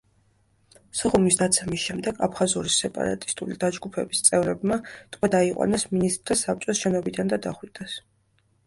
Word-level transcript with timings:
სოხუმის 1.01 1.35
დაცემის 1.41 1.83
შემდეგ 1.89 2.23
აფხაზური 2.29 2.73
სეპარატისტული 2.77 3.59
დაჯგუფების 3.65 4.25
წევრებმა 4.31 4.81
ტყვედ 4.95 5.39
აიყვანეს 5.43 5.89
მინისტრთა 5.95 6.41
საბჭოს 6.47 6.87
შენობიდან 6.87 7.35
და 7.37 7.43
დახვრიტეს. 7.49 8.05